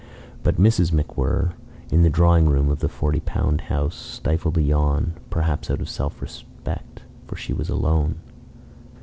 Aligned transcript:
But 0.41 0.55
Mrs. 0.55 0.91
MacWhirr, 0.91 1.53
in 1.91 2.01
the 2.01 2.09
drawing 2.09 2.49
room 2.49 2.69
of 2.71 2.79
the 2.79 2.89
forty 2.89 3.19
pound 3.19 3.61
house, 3.61 3.93
stifled 3.95 4.57
a 4.57 4.63
yawn 4.63 5.13
perhaps 5.29 5.69
out 5.69 5.79
of 5.79 5.87
self 5.89 6.23
respect 6.23 7.03
for 7.27 7.35
she 7.35 7.53
was 7.53 7.69
alone. 7.69 8.15